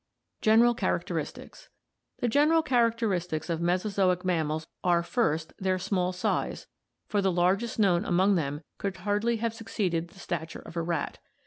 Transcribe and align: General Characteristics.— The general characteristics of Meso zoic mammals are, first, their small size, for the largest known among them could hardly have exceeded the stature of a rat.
General 0.41 0.73
Characteristics.— 0.73 1.69
The 2.21 2.27
general 2.27 2.63
characteristics 2.63 3.51
of 3.51 3.59
Meso 3.59 3.87
zoic 3.91 4.25
mammals 4.25 4.65
are, 4.83 5.03
first, 5.03 5.53
their 5.59 5.77
small 5.77 6.11
size, 6.11 6.65
for 7.07 7.21
the 7.21 7.31
largest 7.31 7.77
known 7.77 8.03
among 8.03 8.33
them 8.33 8.63
could 8.79 8.97
hardly 8.97 9.37
have 9.37 9.61
exceeded 9.61 10.07
the 10.07 10.17
stature 10.19 10.63
of 10.65 10.75
a 10.75 10.81
rat. 10.81 11.19